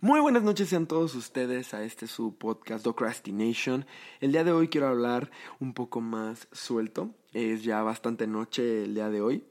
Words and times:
Muy 0.00 0.20
buenas 0.20 0.44
noches 0.44 0.68
sean 0.68 0.86
todos 0.86 1.16
ustedes 1.16 1.74
a 1.74 1.82
este 1.82 2.06
su 2.06 2.36
podcast 2.36 2.84
Docrastination. 2.84 3.84
El 4.20 4.30
día 4.30 4.44
de 4.44 4.52
hoy 4.52 4.68
quiero 4.68 4.86
hablar 4.86 5.28
un 5.58 5.74
poco 5.74 6.00
más 6.00 6.46
suelto. 6.52 7.10
Es 7.32 7.64
ya 7.64 7.82
bastante 7.82 8.28
noche 8.28 8.84
el 8.84 8.94
día 8.94 9.10
de 9.10 9.20
hoy 9.20 9.42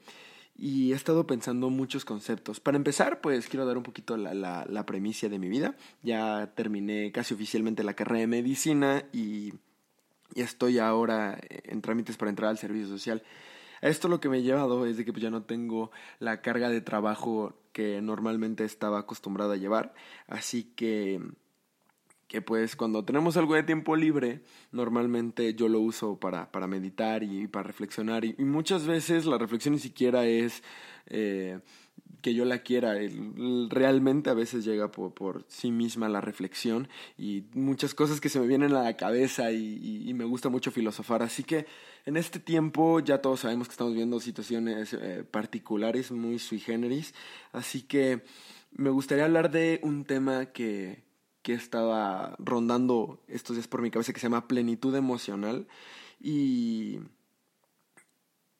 y 0.55 0.93
he 0.93 0.95
estado 0.95 1.27
pensando 1.27 1.69
muchos 1.69 2.05
conceptos. 2.05 2.61
Para 2.61 2.77
empezar, 2.77 3.19
pues 3.19 3.49
quiero 3.49 3.65
dar 3.65 3.75
un 3.75 3.83
poquito 3.83 4.15
la, 4.15 4.33
la, 4.33 4.85
premisa 4.85 5.27
de 5.27 5.37
mi 5.37 5.49
vida. 5.49 5.75
Ya 6.01 6.53
terminé 6.55 7.11
casi 7.11 7.33
oficialmente 7.33 7.83
la 7.83 7.93
carrera 7.93 8.21
de 8.21 8.27
medicina 8.27 9.03
y, 9.11 9.53
y 10.33 10.41
estoy 10.41 10.79
ahora 10.79 11.41
en 11.49 11.81
trámites 11.81 12.15
para 12.15 12.29
entrar 12.29 12.49
al 12.51 12.57
servicio 12.57 12.87
social. 12.87 13.21
Esto 13.81 14.07
lo 14.07 14.19
que 14.19 14.29
me 14.29 14.37
ha 14.37 14.41
llevado 14.41 14.85
es 14.85 14.97
de 14.97 15.05
que 15.05 15.11
pues, 15.11 15.23
ya 15.23 15.29
no 15.29 15.43
tengo 15.43 15.91
la 16.19 16.41
carga 16.41 16.69
de 16.69 16.81
trabajo 16.81 17.53
que 17.71 18.01
normalmente 18.01 18.63
estaba 18.63 18.99
acostumbrado 18.99 19.51
a 19.51 19.57
llevar, 19.57 19.93
así 20.27 20.63
que 20.75 21.21
que 22.27 22.41
pues 22.41 22.75
cuando 22.75 23.05
tenemos 23.05 23.37
algo 23.37 23.55
de 23.55 23.63
tiempo 23.63 23.95
libre, 23.95 24.41
normalmente 24.71 25.53
yo 25.53 25.69
lo 25.69 25.79
uso 25.79 26.19
para, 26.19 26.51
para 26.51 26.67
meditar 26.67 27.23
y, 27.23 27.47
para 27.47 27.63
reflexionar. 27.63 28.25
Y, 28.25 28.35
muchas 28.39 28.85
veces 28.85 29.25
la 29.25 29.37
reflexión 29.37 29.75
ni 29.75 29.79
siquiera 29.79 30.25
es 30.25 30.61
eh, 31.07 31.59
que 32.21 32.33
yo 32.33 32.45
la 32.45 32.59
quiera. 32.59 32.95
realmente 33.69 34.29
a 34.29 34.33
veces 34.33 34.65
llega 34.65 34.91
por, 34.91 35.45
sí 35.47 35.71
misma 35.71 36.09
la 36.09 36.21
reflexión 36.21 36.87
y 37.17 37.43
muchas 37.53 37.93
cosas 37.93 38.19
que 38.19 38.29
se 38.29 38.39
me 38.39 38.47
vienen 38.47 38.73
a 38.73 38.83
la 38.83 38.97
cabeza 38.97 39.51
y, 39.51 40.13
me 40.13 40.25
gusta 40.25 40.49
mucho 40.49 40.71
filosofar. 40.71 41.23
Así 41.23 41.43
que 41.43 41.65
en 42.05 42.17
este 42.17 42.39
tiempo 42.39 42.99
ya 42.99 43.21
todos 43.21 43.41
sabemos 43.41 43.67
que 43.67 43.73
estamos 43.73 43.93
viendo 43.93 44.19
situaciones 44.19 44.93
eh, 44.93 45.23
particulares, 45.29 46.11
muy 46.11 46.39
sui 46.39 46.59
generis. 46.59 47.13
Así 47.51 47.81
que 47.83 48.23
me 48.71 48.89
gustaría 48.89 49.25
hablar 49.25 49.51
de 49.51 49.79
un 49.83 50.05
tema 50.05 50.47
que 50.47 51.07
que 51.47 51.53
estaba 51.53 52.35
rondando 52.39 53.23
estos 53.29 53.55
días 53.55 53.69
por 53.69 53.81
mi 53.81 53.89
cabeza 53.89 54.11
que 54.11 54.19
se 54.19 54.25
llama 54.25 54.49
plenitud 54.49 54.93
emocional. 54.93 55.65
Y, 56.19 56.99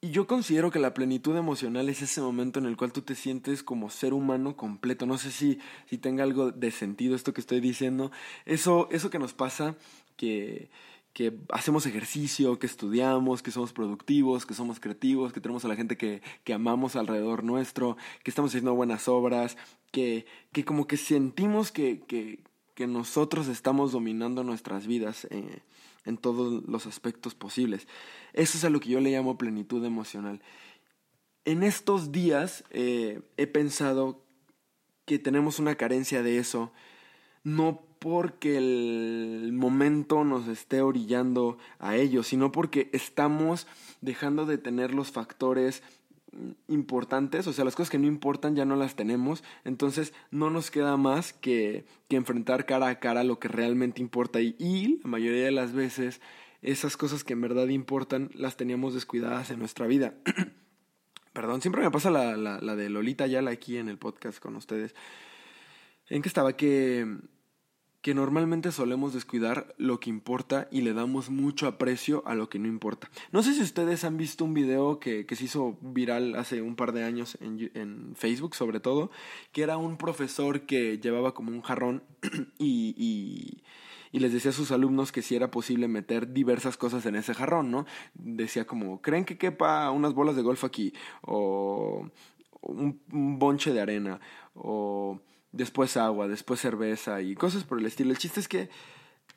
y 0.08 0.12
yo 0.12 0.26
considero 0.26 0.72
que 0.72 0.80
la 0.80 0.94
plenitud 0.94 1.36
emocional 1.36 1.90
es 1.90 2.02
ese 2.02 2.22
momento 2.22 2.60
en 2.60 2.66
el 2.66 2.78
cual 2.78 2.94
tú 2.94 3.02
te 3.02 3.14
sientes 3.14 3.62
como 3.62 3.90
ser 3.90 4.14
humano 4.14 4.56
completo. 4.56 5.06
No 5.06 5.18
sé 5.18 5.32
si, 5.32 5.60
si 5.90 5.98
tenga 5.98 6.24
algo 6.24 6.52
de 6.52 6.72
sentido 6.72 7.14
esto 7.14 7.34
que 7.34 7.42
estoy 7.42 7.60
diciendo. 7.60 8.10
Eso, 8.46 8.88
eso 8.90 9.10
que 9.10 9.20
nos 9.20 9.34
pasa, 9.34 9.76
que, 10.16 10.70
que 11.12 11.38
hacemos 11.50 11.86
ejercicio, 11.86 12.58
que 12.58 12.68
estudiamos, 12.68 13.44
que 13.44 13.52
somos 13.52 13.74
productivos, 13.74 14.46
que 14.46 14.54
somos 14.54 14.80
creativos, 14.80 15.34
que 15.34 15.42
tenemos 15.42 15.66
a 15.66 15.68
la 15.68 15.76
gente 15.76 15.98
que, 15.98 16.22
que 16.46 16.54
amamos 16.54 16.96
alrededor 16.96 17.44
nuestro, 17.44 17.98
que 18.24 18.32
estamos 18.32 18.52
haciendo 18.52 18.76
buenas 18.76 19.10
obras, 19.10 19.58
que, 19.92 20.26
que 20.54 20.64
como 20.64 20.88
que 20.88 20.96
sentimos 20.96 21.74
que, 21.74 22.00
que, 22.08 22.40
que 22.78 22.86
nosotros 22.86 23.48
estamos 23.48 23.92
dominando 23.92 24.44
nuestras 24.44 24.86
vidas 24.86 25.26
eh, 25.32 25.64
en 26.06 26.16
todos 26.16 26.64
los 26.68 26.86
aspectos 26.86 27.34
posibles. 27.34 27.88
Eso 28.34 28.56
es 28.56 28.64
a 28.66 28.70
lo 28.70 28.80
que 28.80 28.90
yo 28.90 29.02
le 29.02 29.10
llamo 29.10 29.40
plenitud 29.40 29.84
emocional. 29.84 30.44
En 31.44 31.64
estos 31.64 32.12
días 32.12 32.64
eh, 32.70 33.22
he 33.36 33.48
pensado 33.48 34.22
que 35.06 35.18
tenemos 35.18 35.58
una 35.58 35.74
carencia 35.74 36.22
de 36.22 36.38
eso, 36.38 36.72
no 37.44 37.82
porque 37.98 38.58
el 38.58 39.54
momento 39.54 40.24
nos 40.24 40.48
esté 40.48 40.84
orillando 40.84 41.58
a 41.80 41.96
ello, 41.96 42.22
sino 42.22 42.52
porque 42.52 42.92
estamos 42.94 43.66
dejando 44.02 44.46
de 44.46 44.60
tener 44.60 44.94
los 44.94 45.10
factores 45.10 45.82
importantes, 46.68 47.48
o 47.48 47.54
sea, 47.54 47.66
las 47.66 47.76
cosas 47.76 47.90
que 47.90 48.00
no 48.00 48.08
importan 48.08 48.56
ya 48.56 48.66
no 48.66 48.76
las 48.76 48.96
tenemos, 48.96 49.44
entonces 49.66 50.14
no 50.32 50.50
nos 50.50 50.72
queda 50.72 50.98
más 50.98 51.34
que, 51.34 51.86
que 52.08 52.16
enfrentar 52.16 52.66
cara 52.66 52.88
a 52.88 53.00
cara 53.00 53.24
lo 53.24 53.40
que 53.40 53.48
realmente 53.48 54.02
importa 54.02 54.42
y, 54.42 55.00
la 55.04 55.10
mayoría 55.10 55.46
de 55.46 55.52
las 55.52 55.74
veces 55.74 56.22
esas 56.62 56.98
cosas 56.98 57.24
que 57.24 57.34
en 57.34 57.42
verdad 57.42 57.68
importan 57.68 58.30
las 58.34 58.58
teníamos 58.58 58.94
descuidadas 58.94 59.52
en 59.52 59.60
nuestra 59.60 59.88
vida. 59.88 60.16
Perdón, 61.34 61.62
siempre 61.62 61.84
me 61.84 61.92
pasa 61.92 62.10
la, 62.10 62.36
la, 62.36 62.60
la 62.62 62.76
de 62.76 62.90
Lolita 62.90 63.28
Yala 63.28 63.52
aquí 63.52 63.78
en 63.78 63.90
el 63.90 63.98
podcast 63.98 64.40
con 64.40 64.56
ustedes. 64.56 64.96
¿En 66.10 66.22
qué 66.22 66.30
estaba? 66.30 66.54
Que 66.54 67.06
que 68.08 68.14
normalmente 68.14 68.72
solemos 68.72 69.14
descuidar 69.14 69.76
lo 69.78 70.00
que 70.00 70.10
importa 70.10 70.70
y 70.72 70.80
le 70.80 70.94
damos 70.94 71.30
mucho 71.30 71.68
aprecio 71.68 72.24
a 72.26 72.36
lo 72.36 72.48
que 72.48 72.58
no 72.58 72.70
importa. 72.70 73.10
No 73.34 73.44
sé 73.44 73.54
si 73.54 73.62
ustedes 73.62 74.06
han 74.06 74.16
visto 74.16 74.46
un 74.46 74.54
video 74.54 74.98
que, 74.98 75.26
que 75.26 75.36
se 75.36 75.44
hizo 75.44 75.78
viral 75.82 76.36
hace 76.36 76.62
un 76.62 76.78
par 76.78 76.94
de 76.94 77.04
años 77.04 77.38
en, 77.42 77.70
en, 77.74 78.16
Facebook 78.16 78.56
sobre 78.56 78.80
todo, 78.80 79.12
que 79.52 79.62
era 79.62 79.76
un 79.76 79.98
profesor 79.98 80.62
que 80.62 81.00
llevaba 81.00 81.34
como 81.34 81.52
un 81.52 81.62
jarrón 81.62 82.02
y, 82.58 83.62
y, 84.14 84.20
les 84.20 84.32
decía 84.32 84.52
a 84.52 84.54
sus 84.54 84.72
alumnos 84.72 85.12
que 85.12 85.22
si 85.22 85.36
era 85.36 85.52
posible 85.52 85.90
meter 85.90 86.32
diversas 86.32 86.78
cosas 86.78 87.06
en 87.08 87.18
ese 87.18 87.34
jarrón, 87.34 87.72
¿no? 87.72 87.86
Decía 88.14 88.66
como, 88.66 89.02
¿creen 89.02 89.26
que 89.26 89.38
quepa 89.38 89.92
unas 89.92 90.14
bolas 90.14 90.38
de 90.38 90.44
golf 90.44 90.64
aquí? 90.64 90.94
O 91.24 92.10
un 92.62 93.02
bonche 93.10 93.74
de 93.74 93.82
arena, 93.82 94.22
o 94.56 95.20
después 95.52 95.98
agua, 95.98 96.28
después 96.28 96.60
cerveza 96.60 97.22
y 97.22 97.36
cosas 97.36 97.64
por 97.64 97.80
el 97.80 97.86
estilo. 97.86 98.12
El 98.12 98.18
chiste 98.18 98.40
es 98.40 98.48
que 98.48 98.70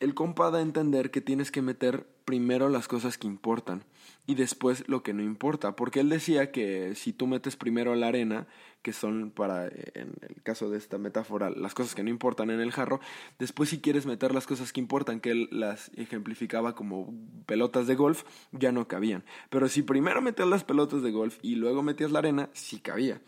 el 0.00 0.14
compa 0.14 0.50
da 0.50 0.58
a 0.58 0.62
entender 0.62 1.10
que 1.10 1.20
tienes 1.20 1.50
que 1.50 1.60
meter 1.60 2.06
primero 2.24 2.68
las 2.68 2.88
cosas 2.88 3.18
que 3.18 3.26
importan 3.26 3.84
y 4.26 4.34
después 4.34 4.88
lo 4.88 5.02
que 5.02 5.12
no 5.12 5.22
importa, 5.22 5.76
porque 5.76 6.00
él 6.00 6.08
decía 6.08 6.52
que 6.52 6.94
si 6.94 7.12
tú 7.12 7.26
metes 7.26 7.56
primero 7.56 7.94
la 7.96 8.08
arena, 8.08 8.46
que 8.82 8.92
son 8.92 9.30
para, 9.30 9.66
en 9.66 10.14
el 10.22 10.42
caso 10.42 10.70
de 10.70 10.78
esta 10.78 10.96
metáfora, 10.96 11.50
las 11.50 11.74
cosas 11.74 11.94
que 11.94 12.02
no 12.02 12.08
importan 12.08 12.50
en 12.50 12.60
el 12.60 12.72
jarro, 12.72 13.00
después 13.38 13.68
si 13.68 13.80
quieres 13.80 14.06
meter 14.06 14.32
las 14.32 14.46
cosas 14.46 14.72
que 14.72 14.80
importan, 14.80 15.20
que 15.20 15.32
él 15.32 15.48
las 15.50 15.90
ejemplificaba 15.96 16.74
como 16.74 17.12
pelotas 17.44 17.86
de 17.86 17.96
golf, 17.96 18.24
ya 18.52 18.72
no 18.72 18.88
cabían. 18.88 19.24
Pero 19.50 19.68
si 19.68 19.82
primero 19.82 20.22
metías 20.22 20.48
las 20.48 20.64
pelotas 20.64 21.02
de 21.02 21.10
golf 21.10 21.38
y 21.42 21.56
luego 21.56 21.82
metías 21.82 22.12
la 22.12 22.20
arena, 22.20 22.48
sí 22.52 22.78
cabía. 22.78 23.20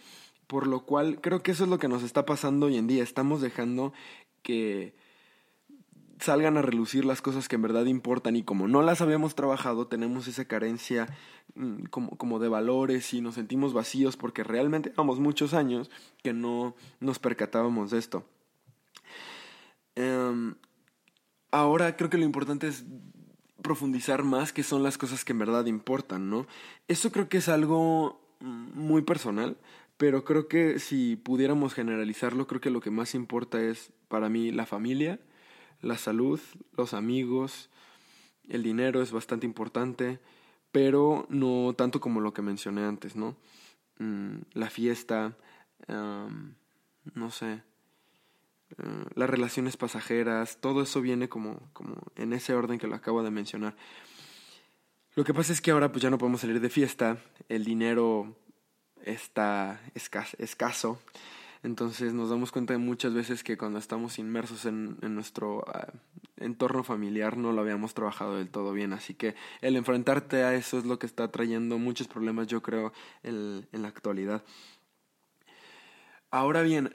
Por 0.53 0.67
lo 0.67 0.85
cual 0.85 1.19
creo 1.23 1.43
que 1.43 1.53
eso 1.53 1.65
es 1.65 1.71
lo 1.71 1.79
que 1.79 1.89
nos 1.89 2.03
está 2.03 2.27
pasando 2.27 2.67
hoy 2.67 2.77
en 2.77 2.87
día. 2.87 3.03
Estamos 3.03 3.41
dejando 3.41 3.95
que 4.43 4.95
salgan 6.21 6.59
a 6.59 6.63
relucir 6.63 7.07
las 7.07 7.23
cosas 7.23 7.49
que 7.49 7.57
en 7.57 7.63
verdad 7.63 7.87
importan 7.87 8.37
y 8.37 8.43
como 8.43 8.69
no 8.69 8.83
las 8.83 9.01
habíamos 9.01 9.35
trabajado 9.35 9.87
tenemos 9.87 10.29
esa 10.29 10.45
carencia 10.45 11.07
mm, 11.55 11.85
como, 11.85 12.19
como 12.19 12.39
de 12.39 12.51
valores 12.51 13.15
y 13.15 13.23
nos 13.23 13.37
sentimos 13.37 13.73
vacíos 13.73 14.19
porque 14.19 14.45
realmente 14.45 14.91
llevamos 14.91 15.21
muchos 15.21 15.55
años 15.55 15.91
que 16.23 16.35
no 16.35 16.77
nos 17.01 17.19
percatábamos 17.19 17.91
de 17.91 17.99
esto. 17.99 18.27
Um, 19.97 20.57
ahora 21.51 21.97
creo 21.97 22.11
que 22.11 22.19
lo 22.19 22.27
importante 22.27 22.69
es 22.69 22.85
profundizar 23.63 24.23
más 24.23 24.53
qué 24.53 24.63
son 24.63 24.83
las 24.83 24.99
cosas 24.99 25.25
que 25.25 25.33
en 25.33 25.39
verdad 25.39 25.65
importan, 25.65 26.29
¿no? 26.29 26.47
Eso 26.89 27.11
creo 27.11 27.31
que 27.31 27.39
es 27.39 27.49
algo 27.49 28.21
mm, 28.41 28.79
muy 28.79 29.01
personal. 29.01 29.57
Pero 30.03 30.25
creo 30.25 30.49
que 30.49 30.81
si 30.81 31.15
pudiéramos 31.15 31.75
generalizarlo, 31.75 32.49
creo 32.49 32.61
que 32.61 32.71
lo 32.71 32.81
que 32.81 32.91
más 32.91 33.15
importa 33.15 33.63
es 33.63 33.93
para 34.09 34.29
mí 34.29 34.51
la 34.51 34.67
familia, 34.67 35.21
la 35.81 35.97
salud, 35.97 36.41
los 36.77 36.93
amigos, 36.93 37.71
el 38.49 38.65
dinero 38.65 39.01
es 39.01 39.13
bastante 39.13 39.47
importante, 39.47 40.19
pero 40.73 41.25
no 41.29 41.73
tanto 41.75 42.01
como 42.01 42.21
lo 42.21 42.35
que 42.35 42.43
mencioné 42.43 42.83
antes, 42.83 43.15
¿no? 43.15 43.37
Mm, 44.01 44.39
la 44.55 44.71
fiesta, 44.71 45.37
no 45.87 47.31
sé, 47.31 47.63
eh, 48.79 49.05
las 49.15 49.31
relaciones 49.31 49.77
pasajeras, 49.77 50.59
todo 50.61 50.83
eso 50.83 51.01
viene 51.01 51.29
como, 51.29 51.71
como 51.73 51.95
en 52.17 52.33
ese 52.33 52.55
orden 52.55 52.81
que 52.81 52.89
lo 52.89 52.97
acabo 52.97 53.23
de 53.23 53.31
mencionar. 53.31 53.77
Lo 55.15 55.23
que 55.23 55.33
pasa 55.33 55.53
es 55.53 55.61
que 55.61 55.71
ahora 55.71 55.93
pues 55.93 56.03
ya 56.03 56.11
no 56.11 56.19
podemos 56.19 56.41
salir 56.41 56.61
de 56.61 56.71
fiesta, 56.71 57.19
el 57.49 57.65
dinero 57.65 58.35
está 59.05 59.81
escaso. 59.95 61.01
Entonces 61.63 62.13
nos 62.13 62.31
damos 62.31 62.51
cuenta 62.51 62.73
de 62.73 62.79
muchas 62.79 63.15
veces 63.15 63.45
que 63.45 63.57
cuando 63.57 63.79
estamos 63.79 64.19
inmersos 64.19 64.65
en, 64.65 64.99
en 65.01 65.15
nuestro 65.15 65.65
ah, 65.69 65.93
entorno 66.39 66.83
familiar 66.83 67.37
no 67.37 67.53
lo 67.53 67.61
habíamos 67.61 67.95
trabajado 67.95 68.37
del 68.37 68.51
todo 68.51 68.73
bien. 68.73 68.93
Así 68.93 69.15
que 69.15 69.35
el 69.61 69.77
enfrentarte 69.77 70.43
a 70.43 70.55
eso 70.55 70.79
es 70.79 70.85
lo 70.85 70.99
que 70.99 71.07
está 71.07 71.29
trayendo 71.29 71.79
muchos 71.79 72.09
problemas, 72.09 72.49
yo 72.49 72.63
creo, 72.63 72.93
en, 73.23 73.67
en 73.73 73.83
la 73.83 73.89
actualidad. 73.89 74.43
Ahora 76.33 76.63
bien, 76.63 76.91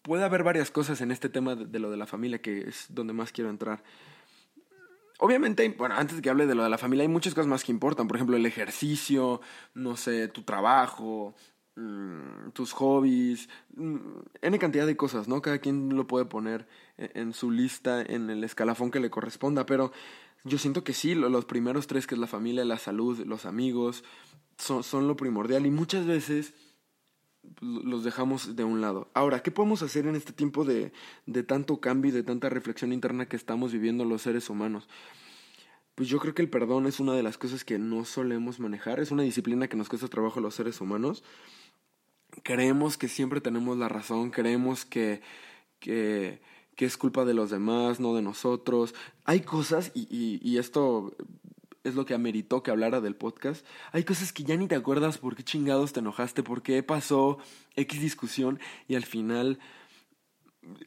puede 0.00 0.24
haber 0.24 0.42
varias 0.42 0.70
cosas 0.70 1.02
en 1.02 1.10
este 1.10 1.28
tema 1.28 1.54
de, 1.54 1.78
lo 1.78 1.90
de 1.90 1.98
la 1.98 2.06
familia 2.06 2.40
que 2.40 2.68
es 2.68 2.86
donde 2.88 3.12
más 3.12 3.32
quiero 3.32 3.50
entrar. 3.50 3.82
Obviamente, 5.18 5.68
bueno, 5.76 5.96
antes 5.96 6.16
de 6.16 6.22
que 6.22 6.30
hable 6.30 6.46
de 6.46 6.54
lo 6.54 6.62
de 6.62 6.70
la 6.70 6.78
familia, 6.78 7.02
hay 7.02 7.08
muchas 7.08 7.34
cosas 7.34 7.48
más 7.48 7.64
que 7.64 7.72
importan. 7.72 8.06
Por 8.06 8.16
ejemplo, 8.16 8.36
el 8.36 8.46
ejercicio, 8.46 9.40
no 9.74 9.96
sé, 9.96 10.28
tu 10.28 10.42
trabajo, 10.44 11.34
mmm, 11.74 12.50
tus 12.52 12.72
hobbies, 12.72 13.48
mmm, 13.74 13.96
N 14.42 14.58
cantidad 14.58 14.86
de 14.86 14.96
cosas, 14.96 15.26
¿no? 15.26 15.42
Cada 15.42 15.58
quien 15.58 15.96
lo 15.96 16.06
puede 16.06 16.24
poner 16.24 16.68
e-, 16.96 17.10
en 17.14 17.32
su 17.32 17.50
lista, 17.50 18.00
en 18.00 18.30
el 18.30 18.44
escalafón 18.44 18.92
que 18.92 19.00
le 19.00 19.10
corresponda, 19.10 19.66
pero 19.66 19.92
yo 20.44 20.56
siento 20.56 20.84
que 20.84 20.92
sí, 20.94 21.16
los 21.16 21.44
primeros 21.46 21.88
tres, 21.88 22.06
que 22.06 22.14
es 22.14 22.20
la 22.20 22.28
familia, 22.28 22.64
la 22.64 22.78
salud, 22.78 23.18
los 23.26 23.44
amigos, 23.44 24.04
son, 24.56 24.84
son 24.84 25.08
lo 25.08 25.16
primordial 25.16 25.66
y 25.66 25.70
muchas 25.70 26.06
veces 26.06 26.54
los 27.60 28.04
dejamos 28.04 28.56
de 28.56 28.64
un 28.64 28.80
lado. 28.80 29.08
Ahora, 29.14 29.42
¿qué 29.42 29.50
podemos 29.50 29.82
hacer 29.82 30.06
en 30.06 30.16
este 30.16 30.32
tiempo 30.32 30.64
de, 30.64 30.92
de 31.26 31.42
tanto 31.42 31.80
cambio 31.80 32.10
y 32.10 32.14
de 32.14 32.22
tanta 32.22 32.48
reflexión 32.48 32.92
interna 32.92 33.26
que 33.26 33.36
estamos 33.36 33.72
viviendo 33.72 34.04
los 34.04 34.22
seres 34.22 34.50
humanos? 34.50 34.88
Pues 35.94 36.08
yo 36.08 36.18
creo 36.20 36.34
que 36.34 36.42
el 36.42 36.50
perdón 36.50 36.86
es 36.86 37.00
una 37.00 37.14
de 37.14 37.22
las 37.22 37.38
cosas 37.38 37.64
que 37.64 37.78
no 37.78 38.04
solemos 38.04 38.60
manejar, 38.60 39.00
es 39.00 39.10
una 39.10 39.24
disciplina 39.24 39.68
que 39.68 39.76
nos 39.76 39.88
cuesta 39.88 40.06
trabajo 40.08 40.38
a 40.38 40.42
los 40.42 40.54
seres 40.54 40.80
humanos. 40.80 41.24
Creemos 42.44 42.96
que 42.96 43.08
siempre 43.08 43.40
tenemos 43.40 43.78
la 43.78 43.88
razón, 43.88 44.30
creemos 44.30 44.84
que, 44.84 45.22
que, 45.80 46.40
es 46.76 46.96
culpa 46.96 47.24
de 47.24 47.34
los 47.34 47.50
demás, 47.50 47.98
no 47.98 48.14
de 48.14 48.22
nosotros. 48.22 48.94
Hay 49.24 49.40
cosas, 49.40 49.90
y, 49.92 50.38
y 50.40 50.58
esto 50.58 51.16
es 51.88 51.94
lo 51.94 52.04
que 52.04 52.14
ameritó 52.14 52.62
que 52.62 52.70
hablara 52.70 53.00
del 53.00 53.16
podcast. 53.16 53.64
Hay 53.92 54.04
cosas 54.04 54.32
que 54.32 54.44
ya 54.44 54.56
ni 54.56 54.68
te 54.68 54.76
acuerdas 54.76 55.18
por 55.18 55.34
qué 55.34 55.42
chingados 55.42 55.92
te 55.92 56.00
enojaste, 56.00 56.42
por 56.42 56.62
qué 56.62 56.82
pasó 56.82 57.38
X 57.76 58.00
discusión 58.00 58.60
y 58.86 58.94
al 58.94 59.04
final 59.04 59.58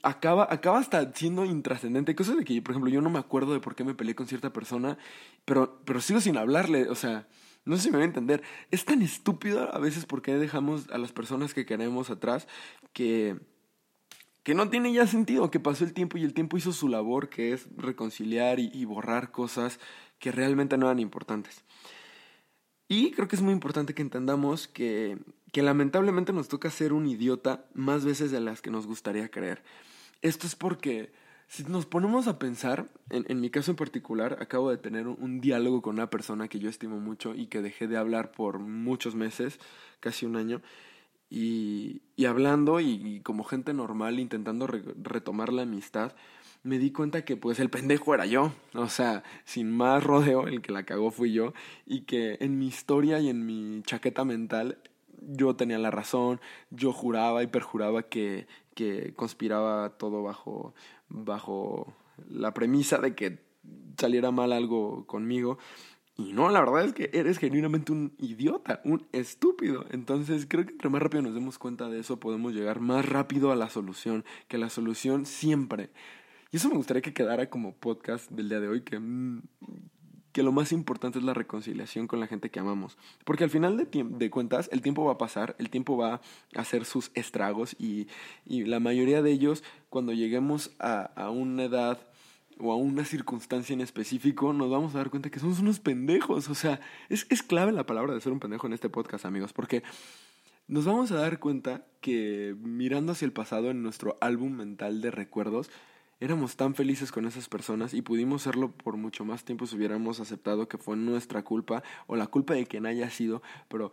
acaba, 0.04 0.48
acaba 0.50 0.80
hasta 0.80 1.12
siendo 1.14 1.46
intrascendente. 1.46 2.16
Cosas 2.16 2.38
de 2.38 2.46
que, 2.46 2.62
por 2.62 2.72
ejemplo, 2.72 2.90
yo 2.92 3.02
no 3.02 3.10
me 3.10 3.20
acuerdo 3.20 3.54
de 3.54 3.60
por 3.60 3.76
qué 3.76 3.84
me 3.84 3.96
peleé 3.96 4.16
con 4.16 4.28
cierta 4.28 4.54
persona, 4.54 4.98
pero, 5.46 5.82
pero 5.86 6.02
sigo 6.02 6.22
sin 6.22 6.38
hablarle, 6.38 6.90
o 6.90 6.96
sea, 6.96 7.28
no 7.66 7.76
sé 7.76 7.84
si 7.84 7.92
me 7.92 7.98
va 7.98 8.04
a 8.04 8.08
entender. 8.08 8.42
Es 8.72 8.86
tan 8.86 9.02
estúpido 9.02 9.74
a 9.74 9.80
veces 9.80 10.06
porque 10.06 10.36
dejamos 10.36 10.90
a 10.90 10.98
las 10.98 11.12
personas 11.12 11.54
que 11.54 11.66
queremos 11.66 12.10
atrás 12.10 12.48
que 12.94 13.40
que 14.44 14.56
no 14.56 14.70
tiene 14.70 14.92
ya 14.92 15.06
sentido, 15.06 15.52
que 15.52 15.60
pasó 15.60 15.84
el 15.84 15.94
tiempo 15.94 16.18
y 16.18 16.24
el 16.24 16.34
tiempo 16.34 16.58
hizo 16.58 16.72
su 16.72 16.88
labor, 16.88 17.30
que 17.30 17.54
es 17.54 17.68
reconciliar 17.78 18.60
y, 18.60 18.72
y 18.74 18.86
borrar 18.86 19.32
cosas 19.32 19.80
que 20.22 20.32
realmente 20.32 20.78
no 20.78 20.86
eran 20.86 21.00
importantes. 21.00 21.66
Y 22.88 23.12
creo 23.12 23.28
que 23.28 23.36
es 23.36 23.42
muy 23.42 23.52
importante 23.52 23.94
que 23.94 24.02
entendamos 24.02 24.70
que, 24.70 25.18
que 25.52 25.62
lamentablemente 25.62 26.32
nos 26.32 26.48
toca 26.48 26.70
ser 26.70 26.94
un 26.94 27.08
idiota 27.08 27.66
más 27.74 28.06
veces 28.06 28.32
de 28.32 28.40
las 28.40 28.62
que 28.62 28.72
nos 28.72 28.88
gustaría 28.88 29.30
creer. 29.30 29.62
Esto 30.22 30.48
es 30.48 30.56
porque 30.56 31.12
si 31.48 31.64
nos 31.64 31.86
ponemos 31.86 32.28
a 32.28 32.40
pensar, 32.40 32.90
en, 33.10 33.26
en 33.28 33.42
mi 33.42 33.50
caso 33.50 33.72
en 33.72 33.78
particular, 33.78 34.38
acabo 34.40 34.70
de 34.70 34.78
tener 34.78 35.08
un, 35.08 35.18
un, 35.20 35.42
diálogo 35.42 35.82
con 35.82 35.96
una 35.96 36.10
persona 36.10 36.48
que 36.48 36.60
yo 36.60 36.70
estimo 36.70 37.00
mucho 37.00 37.36
y 37.36 37.48
que 37.48 37.62
dejé 37.62 37.88
de 37.88 37.98
hablar 37.98 38.32
por 38.32 38.60
muchos 38.60 39.16
meses, 39.16 39.60
casi 40.00 40.26
un 40.26 40.38
año, 40.38 40.62
y, 41.32 42.02
y 42.18 42.26
hablando 42.26 42.82
y, 42.82 43.22
como 43.22 43.46
gente 43.46 43.74
normal 43.74 44.20
intentando 44.20 44.68
re, 44.68 44.84
retomar 45.02 45.52
la 45.54 45.62
amistad, 45.62 46.14
me 46.64 46.78
di 46.78 46.92
cuenta 46.92 47.26
que 47.26 47.38
pues 47.38 47.60
el 47.60 47.70
pendejo 47.70 48.14
era 48.14 48.26
yo, 48.26 48.54
o 48.74 48.88
sea, 48.88 49.24
sin 49.46 49.72
más 49.72 50.04
rodeo, 50.04 50.48
el 50.48 50.62
que 50.62 50.72
la 50.72 50.84
cagó 50.84 51.12
fui 51.12 51.34
yo, 51.34 51.54
y 51.86 52.02
que 52.02 52.38
en 52.40 52.60
mi 52.60 52.68
historia 52.68 53.20
y 53.20 53.30
en 53.30 53.46
mi 53.46 53.82
chaqueta 53.84 54.26
mental 54.26 54.78
yo 55.22 55.56
tenía 55.56 55.78
la 55.80 55.92
razón, 55.92 56.40
yo 56.70 56.92
juraba 56.92 57.44
y 57.44 57.48
perjuraba 57.48 58.04
que, 58.04 58.48
que 58.76 59.14
conspiraba 59.16 59.98
todo 59.98 60.24
bajo, 60.24 60.74
bajo 61.10 61.94
la 62.30 62.54
premisa 62.54 62.98
de 62.98 63.16
que 63.16 63.40
saliera 63.98 64.32
mal 64.32 64.52
algo 64.52 65.06
conmigo. 65.06 65.58
Y 66.18 66.34
no, 66.34 66.50
la 66.50 66.60
verdad 66.60 66.86
es 66.86 66.94
que 66.94 67.10
eres 67.14 67.40
genuinamente 67.40 67.92
un 67.92 68.14
idiota, 68.20 68.82
un 68.84 69.08
estúpido. 69.12 69.86
Entonces 69.92 70.46
creo 70.48 70.66
que 70.66 70.72
entre 70.72 70.90
más 70.90 71.02
rápido 71.02 71.24
nos 71.24 71.34
demos 71.34 71.58
cuenta 71.58 71.90
de 71.90 72.00
eso, 72.00 72.20
podemos 72.20 72.54
llegar 72.54 72.80
más 72.80 73.06
rápido 73.08 73.52
a 73.52 73.56
la 73.56 73.70
solución. 73.70 74.26
Que 74.48 74.58
la 74.58 74.70
solución 74.70 75.26
siempre 75.26 75.90
y 76.52 76.58
eso 76.58 76.70
me 76.70 76.76
gustaría 76.76 77.02
que 77.02 77.14
quedara 77.14 77.50
como 77.50 77.74
podcast 77.74 78.30
del 78.30 78.50
día 78.50 78.60
de 78.60 78.68
hoy, 78.68 78.82
que, 78.82 79.00
mm, 79.00 79.42
que 80.32 80.44
lo 80.44 80.52
más 80.52 80.72
importante 80.72 81.20
es 81.20 81.26
la 81.26 81.34
reconciliación 81.34 82.08
con 82.08 82.20
la 82.20 82.28
gente 82.28 82.50
que 82.50 82.60
amamos. 82.60 82.98
Porque 83.26 83.44
al 83.44 83.50
final 83.50 83.78
de, 83.78 83.88
de 84.04 84.30
cuentas, 84.30 84.70
el 84.72 84.82
tiempo 84.82 85.06
va 85.06 85.14
a 85.14 85.18
pasar, 85.18 85.56
el 85.60 85.70
tiempo 85.70 85.98
va 85.98 86.16
a 86.16 86.22
hacer 86.56 86.86
sus 86.86 87.12
estragos 87.14 87.76
y, 87.80 88.08
y 88.46 88.66
la 88.66 88.80
mayoría 88.80 89.22
de 89.22 89.32
ellos, 89.32 89.64
cuando 89.90 90.14
lleguemos 90.14 90.72
a, 90.80 91.04
a 91.16 91.30
una 91.30 91.64
edad 91.64 92.00
o 92.60 92.72
a 92.72 92.76
una 92.76 93.06
circunstancia 93.06 93.74
en 93.74 93.82
específico, 93.82 94.54
nos 94.54 94.70
vamos 94.70 94.94
a 94.94 95.00
dar 95.00 95.10
cuenta 95.10 95.30
que 95.30 95.40
somos 95.40 95.60
unos 95.60 95.80
pendejos. 95.80 96.50
O 96.50 96.56
sea, 96.56 96.80
es, 97.10 97.26
es 97.30 97.44
clave 97.44 97.72
la 97.72 97.86
palabra 97.86 98.14
de 98.14 98.22
ser 98.22 98.32
un 98.32 98.40
pendejo 98.40 98.68
en 98.68 98.74
este 98.74 98.90
podcast, 98.90 99.26
amigos, 99.26 99.54
porque 99.54 99.84
nos 100.68 100.86
vamos 100.86 101.12
a 101.12 101.16
dar 101.16 101.40
cuenta 101.40 101.86
que 102.02 102.56
mirando 102.62 103.12
hacia 103.12 103.26
el 103.26 103.34
pasado 103.34 103.72
en 103.72 103.84
nuestro 103.84 104.18
álbum 104.22 104.54
mental 104.54 105.02
de 105.02 105.12
recuerdos, 105.12 105.70
éramos 106.22 106.56
tan 106.56 106.76
felices 106.76 107.12
con 107.12 107.26
esas 107.26 107.50
personas 107.50 107.96
y 107.96 108.04
pudimos 108.04 108.44
serlo 108.44 108.72
por 108.72 108.96
mucho 108.96 109.26
más 109.26 109.44
tiempo 109.44 109.66
si 109.66 109.76
hubiéramos 109.76 110.20
aceptado 110.20 110.68
que 110.68 110.78
fue 110.78 110.96
nuestra 110.96 111.44
culpa 111.44 111.84
o 112.06 112.16
la 112.16 112.28
culpa 112.28 112.54
de 112.54 112.68
quien 112.68 112.86
haya 112.86 113.10
sido, 113.10 113.42
pero 113.68 113.92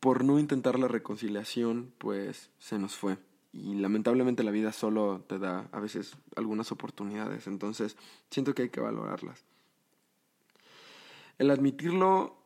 por 0.00 0.22
no 0.22 0.38
intentar 0.38 0.78
la 0.78 0.86
reconciliación, 0.86 1.94
pues 1.96 2.50
se 2.58 2.78
nos 2.78 2.94
fue. 2.94 3.16
Y 3.54 3.76
lamentablemente 3.76 4.44
la 4.44 4.50
vida 4.50 4.70
solo 4.70 5.24
te 5.26 5.38
da 5.38 5.66
a 5.72 5.80
veces 5.80 6.14
algunas 6.36 6.70
oportunidades, 6.72 7.46
entonces 7.46 7.96
siento 8.30 8.54
que 8.54 8.62
hay 8.62 8.68
que 8.68 8.80
valorarlas. 8.80 9.46
El 11.38 11.50
admitirlo 11.50 12.36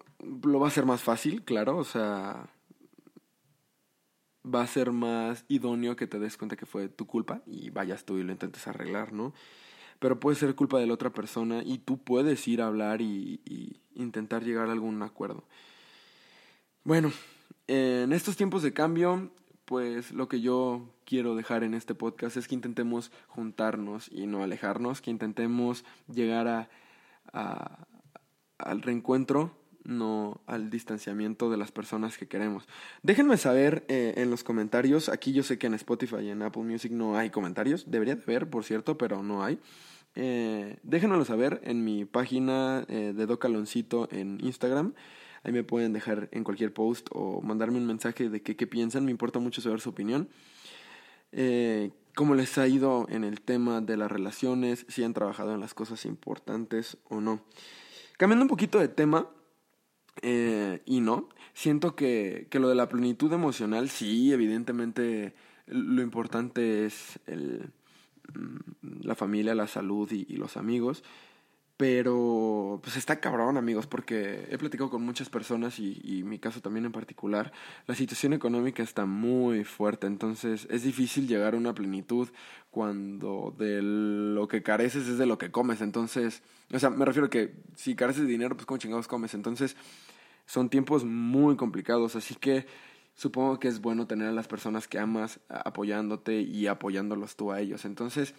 lo 0.44 0.60
va 0.60 0.68
a 0.68 0.70
ser 0.70 0.86
más 0.86 1.02
fácil, 1.02 1.42
claro, 1.42 1.78
o 1.78 1.84
sea, 1.84 2.48
va 4.52 4.62
a 4.62 4.66
ser 4.66 4.92
más 4.92 5.44
idóneo 5.48 5.96
que 5.96 6.06
te 6.06 6.18
des 6.18 6.36
cuenta 6.36 6.56
que 6.56 6.66
fue 6.66 6.88
tu 6.88 7.06
culpa 7.06 7.42
y 7.46 7.70
vayas 7.70 8.04
tú 8.04 8.18
y 8.18 8.22
lo 8.22 8.32
intentes 8.32 8.66
arreglar, 8.66 9.12
¿no? 9.12 9.32
Pero 9.98 10.20
puede 10.20 10.36
ser 10.36 10.54
culpa 10.54 10.78
de 10.78 10.86
la 10.86 10.94
otra 10.94 11.10
persona 11.10 11.62
y 11.64 11.78
tú 11.78 11.98
puedes 11.98 12.46
ir 12.46 12.62
a 12.62 12.66
hablar 12.66 13.00
y, 13.00 13.40
intentar 13.94 14.44
llegar 14.44 14.68
a 14.68 14.72
algún 14.72 15.02
acuerdo. 15.02 15.42
Bueno, 16.84 17.10
en 17.66 18.12
estos 18.12 18.36
tiempos 18.36 18.62
de 18.62 18.72
cambio, 18.72 19.30
pues 19.64 20.12
lo 20.12 20.28
que 20.28 20.40
yo 20.40 20.94
quiero 21.04 21.34
dejar 21.34 21.64
en 21.64 21.74
este 21.74 21.96
podcast 21.96 22.36
es 22.36 22.46
que 22.46 22.54
intentemos 22.54 23.10
juntarnos 23.26 24.08
y 24.12 24.26
no 24.26 24.44
alejarnos, 24.44 25.00
que 25.00 25.10
intentemos 25.10 25.84
llegar 26.06 26.46
a 27.32 27.86
al 28.58 28.82
reencuentro 28.82 29.52
no 29.88 30.40
al 30.46 30.70
distanciamiento 30.70 31.50
de 31.50 31.56
las 31.56 31.72
personas 31.72 32.18
que 32.18 32.28
queremos. 32.28 32.68
Déjenme 33.02 33.36
saber 33.38 33.84
eh, 33.88 34.14
en 34.16 34.30
los 34.30 34.44
comentarios, 34.44 35.08
aquí 35.08 35.32
yo 35.32 35.42
sé 35.42 35.58
que 35.58 35.66
en 35.66 35.74
Spotify 35.74 36.20
y 36.20 36.30
en 36.30 36.42
Apple 36.42 36.62
Music 36.62 36.92
no 36.92 37.16
hay 37.16 37.30
comentarios, 37.30 37.90
debería 37.90 38.14
de 38.14 38.22
haber, 38.22 38.48
por 38.48 38.64
cierto, 38.64 38.96
pero 38.98 39.22
no 39.22 39.42
hay. 39.42 39.58
Eh, 40.14 40.78
déjenmelo 40.82 41.24
saber 41.24 41.60
en 41.62 41.84
mi 41.84 42.04
página 42.04 42.84
eh, 42.88 43.12
de 43.16 43.26
Docaloncito 43.26 44.08
en 44.10 44.38
Instagram. 44.44 44.94
Ahí 45.44 45.52
me 45.52 45.62
pueden 45.62 45.92
dejar 45.92 46.28
en 46.32 46.42
cualquier 46.44 46.72
post 46.72 47.06
o 47.12 47.40
mandarme 47.40 47.78
un 47.78 47.86
mensaje 47.86 48.28
de 48.28 48.42
qué, 48.42 48.66
piensan. 48.66 49.04
Me 49.04 49.12
importa 49.12 49.38
mucho 49.38 49.60
saber 49.60 49.80
su 49.80 49.90
opinión. 49.90 50.28
Eh, 51.30 51.92
cómo 52.16 52.34
les 52.34 52.58
ha 52.58 52.66
ido 52.66 53.06
en 53.10 53.22
el 53.22 53.40
tema 53.40 53.80
de 53.80 53.96
las 53.96 54.10
relaciones, 54.10 54.86
si 54.88 55.04
han 55.04 55.14
trabajado 55.14 55.54
en 55.54 55.60
las 55.60 55.72
cosas 55.72 56.04
importantes 56.04 56.96
o 57.08 57.20
no. 57.20 57.40
Cambiando 58.16 58.44
un 58.44 58.48
poquito 58.48 58.80
de 58.80 58.88
tema, 58.88 59.28
eh, 60.22 60.82
y 60.86 61.00
no, 61.00 61.28
siento 61.54 61.94
que, 61.94 62.46
que 62.50 62.58
lo 62.58 62.68
de 62.68 62.74
la 62.74 62.88
plenitud 62.88 63.32
emocional, 63.32 63.90
sí, 63.90 64.32
evidentemente 64.32 65.34
lo 65.66 66.02
importante 66.02 66.86
es 66.86 67.18
el, 67.26 67.70
mm, 68.34 69.04
la 69.06 69.14
familia, 69.14 69.54
la 69.54 69.66
salud 69.66 70.10
y, 70.12 70.26
y, 70.28 70.36
los 70.36 70.56
amigos. 70.56 71.02
Pero 71.78 72.80
pues 72.82 72.96
está 72.96 73.20
cabrón 73.20 73.56
amigos 73.56 73.86
porque 73.86 74.48
he 74.50 74.58
platicado 74.58 74.90
con 74.90 75.02
muchas 75.02 75.30
personas 75.30 75.78
y, 75.78 76.00
y 76.02 76.24
mi 76.24 76.40
caso 76.40 76.60
también 76.60 76.84
en 76.84 76.92
particular. 76.92 77.52
La 77.86 77.94
situación 77.94 78.32
económica 78.32 78.82
está 78.82 79.06
muy 79.06 79.62
fuerte, 79.62 80.08
entonces 80.08 80.66
es 80.70 80.82
difícil 80.82 81.28
llegar 81.28 81.54
a 81.54 81.56
una 81.56 81.74
plenitud 81.74 82.28
cuando 82.72 83.54
de 83.56 83.80
lo 83.80 84.48
que 84.48 84.64
careces 84.64 85.06
es 85.06 85.18
de 85.18 85.26
lo 85.26 85.38
que 85.38 85.52
comes. 85.52 85.80
Entonces, 85.80 86.42
o 86.72 86.78
sea, 86.80 86.90
me 86.90 87.04
refiero 87.04 87.26
a 87.26 87.30
que 87.30 87.54
si 87.76 87.94
careces 87.94 88.22
de 88.22 88.28
dinero, 88.28 88.56
pues 88.56 88.66
como 88.66 88.78
chingados 88.78 89.06
comes. 89.06 89.34
Entonces, 89.34 89.76
son 90.46 90.70
tiempos 90.70 91.04
muy 91.04 91.56
complicados, 91.56 92.16
así 92.16 92.34
que 92.34 92.66
supongo 93.14 93.60
que 93.60 93.68
es 93.68 93.80
bueno 93.80 94.08
tener 94.08 94.28
a 94.28 94.32
las 94.32 94.48
personas 94.48 94.88
que 94.88 94.98
amas 94.98 95.40
apoyándote 95.48 96.40
y 96.40 96.66
apoyándolos 96.66 97.36
tú 97.36 97.52
a 97.52 97.60
ellos. 97.60 97.84
Entonces, 97.84 98.34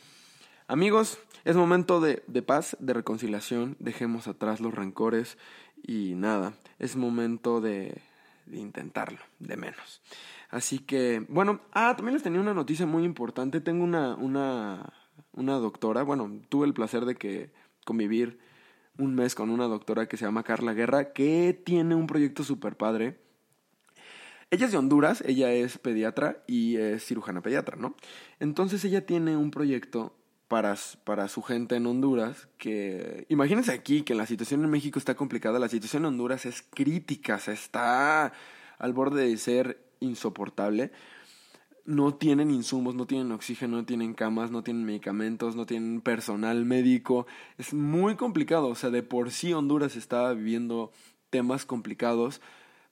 amigos, 0.70 1.18
es 1.46 1.56
momento 1.56 2.00
de, 2.00 2.24
de 2.28 2.42
paz, 2.42 2.78
de 2.80 2.94
reconciliación, 2.94 3.76
dejemos 3.80 4.28
atrás 4.28 4.62
los 4.62 4.74
rencores 4.74 5.38
y 5.86 6.14
nada, 6.16 6.54
es 6.78 6.96
momento 6.96 7.60
de, 7.60 8.02
de 8.46 8.60
intentarlo, 8.60 9.20
de 9.40 9.58
menos. 9.58 10.02
Así 10.50 10.80
que, 10.80 11.26
bueno, 11.28 11.62
ah, 11.74 11.94
también 11.96 12.14
les 12.14 12.24
tenía 12.24 12.40
una 12.40 12.54
noticia 12.54 12.86
muy 12.86 13.04
importante. 13.04 13.62
Tengo 13.62 13.84
una, 13.84 14.16
una, 14.16 14.94
una 15.34 15.54
doctora, 15.56 16.04
bueno, 16.04 16.42
tuve 16.50 16.66
el 16.66 16.74
placer 16.74 17.06
de 17.06 17.16
que 17.16 17.52
convivir 17.86 18.40
un 18.98 19.16
mes 19.16 19.36
con 19.36 19.50
una 19.50 19.66
doctora 19.66 20.08
que 20.08 20.18
se 20.18 20.26
llama 20.26 20.44
Carla 20.44 20.74
Guerra, 20.74 21.14
que 21.14 21.60
tiene 21.66 21.96
un 21.96 22.08
proyecto 22.08 22.44
súper 22.44 22.78
padre. 22.78 23.20
Ella 24.52 24.66
es 24.66 24.72
de 24.72 24.78
Honduras, 24.78 25.24
ella 25.26 25.52
es 25.52 25.78
pediatra 25.78 26.44
y 26.48 26.78
es 26.78 27.06
cirujana 27.06 27.42
pediatra, 27.42 27.78
¿no? 27.78 27.96
Entonces 28.40 28.84
ella 28.84 29.06
tiene 29.06 29.38
un 29.38 29.52
proyecto 29.52 30.19
para, 30.50 30.76
para 31.06 31.30
su 31.30 31.42
gente 31.42 31.76
en 31.76 31.86
Honduras 31.86 32.50
que, 32.58 33.26
imagínense 33.30 33.72
aquí 33.72 34.02
que 34.02 34.16
la 34.16 34.26
situación 34.26 34.64
en 34.64 34.70
México 34.70 35.00
está 35.00 35.16
complicada, 35.16 35.60
la 35.60 35.70
situación 35.70 36.04
en 36.04 36.08
Honduras 36.08 36.46
es 36.46 36.64
crítica, 36.74 37.40
se 37.40 37.54
está 37.54 38.34
al 38.80 38.94
borde 38.94 39.28
de 39.28 39.38
ser 39.38 39.80
insoportable. 40.00 40.92
No 41.86 42.14
tienen 42.16 42.52
insumos, 42.52 42.96
no 42.96 43.08
tienen 43.08 43.32
oxígeno, 43.32 43.78
no 43.78 43.86
tienen 43.86 44.14
camas, 44.14 44.52
no 44.52 44.64
tienen 44.64 44.86
medicamentos, 44.86 45.56
no 45.56 45.66
tienen 45.66 46.02
personal 46.02 46.66
médico. 46.66 47.26
Es 47.58 47.74
muy 47.74 48.16
complicado. 48.16 48.68
O 48.68 48.76
sea, 48.76 48.90
de 48.90 49.02
por 49.02 49.32
sí 49.32 49.54
Honduras 49.54 49.96
estaba 49.96 50.34
viviendo 50.34 50.92
temas 51.30 51.66
complicados, 51.66 52.42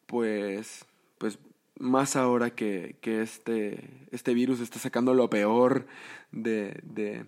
pues, 0.08 0.86
pues 1.18 1.38
más 1.80 2.16
ahora 2.16 2.52
que, 2.52 2.98
que 3.02 3.22
este, 3.22 4.08
este 4.12 4.34
virus 4.34 4.60
está 4.60 4.80
sacando 4.80 5.14
lo 5.14 5.30
peor 5.30 5.86
de, 6.32 6.80
de, 6.84 7.26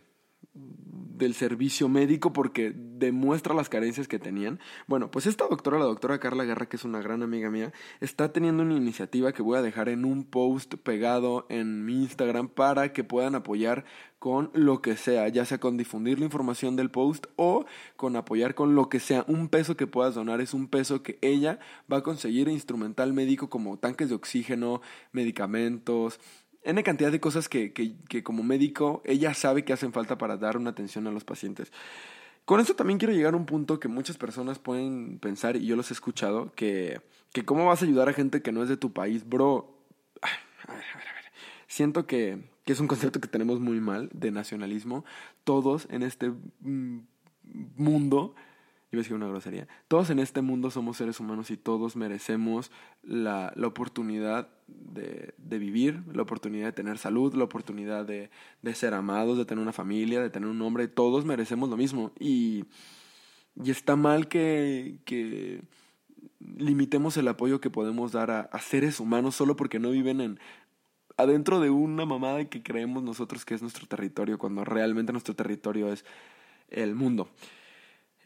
del 1.19 1.35
servicio 1.35 1.89
médico 1.89 2.33
porque 2.33 2.73
demuestra 2.73 3.53
las 3.53 3.69
carencias 3.69 4.07
que 4.07 4.19
tenían. 4.19 4.59
Bueno, 4.87 5.11
pues 5.11 5.27
esta 5.27 5.47
doctora, 5.47 5.77
la 5.77 5.85
doctora 5.85 6.19
Carla 6.19 6.45
Guerra, 6.45 6.67
que 6.67 6.77
es 6.77 6.85
una 6.85 7.01
gran 7.01 7.21
amiga 7.21 7.51
mía, 7.51 7.73
está 7.99 8.31
teniendo 8.31 8.63
una 8.63 8.75
iniciativa 8.75 9.33
que 9.33 9.43
voy 9.43 9.57
a 9.57 9.61
dejar 9.61 9.89
en 9.89 10.05
un 10.05 10.23
post 10.23 10.75
pegado 10.75 11.45
en 11.49 11.85
mi 11.85 11.95
Instagram 12.03 12.47
para 12.47 12.93
que 12.93 13.03
puedan 13.03 13.35
apoyar 13.35 13.85
con 14.17 14.49
lo 14.53 14.81
que 14.81 14.95
sea, 14.95 15.27
ya 15.27 15.45
sea 15.45 15.59
con 15.59 15.77
difundir 15.77 16.19
la 16.19 16.25
información 16.25 16.75
del 16.75 16.89
post 16.89 17.27
o 17.35 17.65
con 17.95 18.15
apoyar 18.15 18.55
con 18.55 18.75
lo 18.75 18.89
que 18.89 18.99
sea. 18.99 19.25
Un 19.27 19.49
peso 19.49 19.75
que 19.75 19.87
puedas 19.87 20.15
donar 20.15 20.41
es 20.41 20.53
un 20.53 20.67
peso 20.67 21.03
que 21.03 21.19
ella 21.21 21.59
va 21.91 21.97
a 21.97 22.03
conseguir 22.03 22.47
instrumental 22.47 23.13
médico 23.13 23.49
como 23.49 23.77
tanques 23.77 24.09
de 24.09 24.15
oxígeno, 24.15 24.81
medicamentos, 25.11 26.19
N 26.63 26.83
cantidad 26.83 27.11
de 27.11 27.19
cosas 27.19 27.47
que, 27.47 27.73
que, 27.73 28.23
como 28.23 28.43
médico 28.43 29.01
ella 29.05 29.33
sabe 29.33 29.63
que 29.63 29.73
hacen 29.73 29.93
falta 29.93 30.17
para 30.17 30.37
dar 30.37 30.57
una 30.57 30.71
atención 30.71 31.07
a 31.07 31.11
los 31.11 31.23
pacientes. 31.23 31.71
Con 32.45 32.59
eso 32.59 32.75
también 32.75 32.99
quiero 32.99 33.13
llegar 33.13 33.33
a 33.33 33.37
un 33.37 33.45
punto 33.45 33.79
que 33.79 33.87
muchas 33.87 34.17
personas 34.17 34.59
pueden 34.59 35.19
pensar, 35.19 35.55
y 35.55 35.65
yo 35.65 35.75
los 35.75 35.91
he 35.91 35.93
escuchado, 35.93 36.51
que, 36.55 37.01
que 37.31 37.45
cómo 37.45 37.65
vas 37.65 37.81
a 37.81 37.85
ayudar 37.85 38.09
a 38.09 38.13
gente 38.13 38.41
que 38.41 38.51
no 38.51 38.63
es 38.63 38.69
de 38.69 38.77
tu 38.77 38.91
país, 38.91 39.27
bro. 39.27 39.77
A 40.21 40.27
ver, 40.27 40.39
a 40.67 40.73
ver, 40.73 41.07
a 41.07 41.13
ver. 41.13 41.31
Siento 41.67 42.07
que, 42.07 42.39
que 42.65 42.73
es 42.73 42.79
un 42.79 42.87
concepto 42.87 43.21
que 43.21 43.27
tenemos 43.27 43.59
muy 43.59 43.79
mal 43.79 44.09
de 44.13 44.31
nacionalismo. 44.31 45.05
Todos 45.43 45.87
en 45.91 46.01
este 46.03 46.31
mm, 46.61 46.99
mundo 47.75 48.35
iba 48.91 48.99
a 48.99 49.03
decir 49.03 49.15
una 49.15 49.27
grosería. 49.27 49.67
Todos 49.87 50.09
en 50.09 50.19
este 50.19 50.41
mundo 50.41 50.71
somos 50.71 50.97
seres 50.97 51.19
humanos 51.19 51.51
y 51.51 51.57
todos 51.57 51.95
merecemos 51.95 52.71
la, 53.03 53.53
la 53.55 53.67
oportunidad 53.67 54.49
de, 54.67 55.33
de, 55.37 55.59
vivir, 55.59 56.03
la 56.13 56.23
oportunidad 56.23 56.67
de 56.67 56.73
tener 56.73 56.97
salud, 56.97 57.33
la 57.35 57.43
oportunidad 57.43 58.05
de, 58.05 58.29
de, 58.61 58.75
ser 58.75 58.93
amados, 58.93 59.37
de 59.37 59.45
tener 59.45 59.61
una 59.61 59.73
familia, 59.73 60.21
de 60.21 60.29
tener 60.29 60.49
un 60.49 60.57
nombre. 60.57 60.87
Todos 60.87 61.25
merecemos 61.25 61.69
lo 61.69 61.77
mismo. 61.77 62.11
Y, 62.19 62.65
y 63.63 63.71
está 63.71 63.95
mal 63.95 64.27
que, 64.27 64.99
que 65.05 65.61
limitemos 66.39 67.17
el 67.17 67.27
apoyo 67.27 67.61
que 67.61 67.69
podemos 67.69 68.11
dar 68.11 68.31
a, 68.31 68.41
a 68.41 68.59
seres 68.59 68.99
humanos 68.99 69.35
solo 69.35 69.55
porque 69.55 69.79
no 69.79 69.91
viven 69.91 70.21
en, 70.21 70.39
adentro 71.19 71.59
de 71.59 71.69
una 71.69 72.05
mamada 72.05 72.45
que 72.45 72.63
creemos 72.63 73.03
nosotros 73.03 73.43
que 73.43 73.53
es 73.53 73.61
nuestro 73.61 73.85
territorio, 73.87 74.37
cuando 74.37 74.63
realmente 74.63 75.11
nuestro 75.11 75.35
territorio 75.35 75.91
es 75.91 76.05
el 76.69 76.95
mundo. 76.95 77.29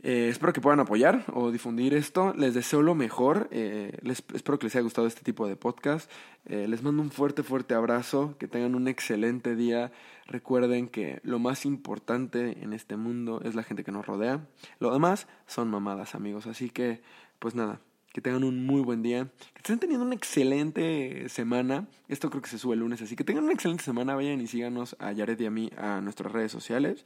Eh, 0.06 0.28
espero 0.28 0.52
que 0.52 0.60
puedan 0.60 0.82
apoyar 0.82 1.24
o 1.32 1.50
difundir 1.50 1.94
esto. 1.94 2.34
Les 2.34 2.54
deseo 2.54 2.82
lo 2.82 2.94
mejor. 2.94 3.48
Eh, 3.52 3.98
les, 4.02 4.22
espero 4.34 4.60
que 4.60 4.66
les 4.66 4.76
haya 4.76 4.84
gustado 4.84 5.08
este 5.08 5.22
tipo 5.22 5.48
de 5.48 5.56
podcast. 5.56 6.12
Eh, 6.46 6.68
les 6.68 6.84
mando 6.84 7.02
un 7.02 7.10
fuerte, 7.10 7.42
fuerte 7.42 7.74
abrazo. 7.74 8.36
Que 8.38 8.50
tengan 8.50 8.76
un 8.76 8.90
excelente 8.90 9.56
día. 9.56 9.94
Recuerden 10.28 10.90
que 10.90 11.22
lo 11.24 11.40
más 11.40 11.66
importante 11.66 12.62
en 12.62 12.74
este 12.74 12.98
mundo 12.98 13.42
es 13.46 13.56
la 13.56 13.64
gente 13.64 13.86
que 13.86 13.94
nos 13.94 14.06
rodea. 14.06 14.46
Lo 14.80 14.92
demás 14.92 15.28
son 15.48 15.70
mamadas, 15.70 16.16
amigos. 16.16 16.48
Así 16.48 16.70
que, 16.70 17.02
pues 17.40 17.56
nada. 17.56 17.80
Que 18.12 18.20
tengan 18.20 18.44
un 18.44 18.66
muy 18.66 18.82
buen 18.82 19.04
día. 19.04 19.30
Que 19.54 19.60
estén 19.60 19.80
teniendo 19.80 20.06
una 20.06 20.16
excelente 20.16 21.30
semana. 21.30 21.88
Esto 22.10 22.30
creo 22.30 22.42
que 22.42 22.50
se 22.50 22.60
sube 22.60 22.74
el 22.74 22.82
lunes. 22.82 23.02
Así 23.02 23.16
que 23.16 23.24
tengan 23.24 23.46
una 23.46 23.54
excelente 23.54 23.86
semana. 23.86 24.16
Vayan 24.16 24.42
y 24.42 24.48
síganos 24.48 24.98
a 25.00 25.16
Jared 25.16 25.40
y 25.40 25.46
a 25.46 25.50
mí 25.50 25.72
a 25.78 26.02
nuestras 26.02 26.34
redes 26.34 26.52
sociales. 26.52 27.06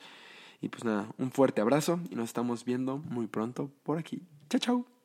Y 0.62 0.70
pues 0.70 0.84
nada, 0.84 1.08
un 1.18 1.32
fuerte 1.32 1.62
abrazo 1.62 2.00
y 2.10 2.16
nos 2.16 2.26
estamos 2.26 2.66
viendo 2.66 2.98
muy 2.98 3.28
pronto 3.28 3.72
por 3.84 3.98
aquí. 3.98 4.24
Chao, 4.50 4.60
chao. 4.60 4.97